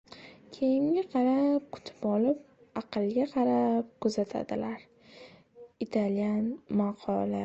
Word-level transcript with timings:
Kiyimga 0.55 1.01
qarab 1.09 1.65
kutib 1.75 2.07
olib, 2.11 2.39
aqlga 2.81 3.27
qarab 3.35 3.91
kuzatadilar. 4.05 4.87
Italyan 5.87 6.49
maqoli 6.81 7.39